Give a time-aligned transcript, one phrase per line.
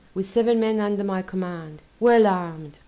[0.15, 2.79] with seven men under my command, well armed.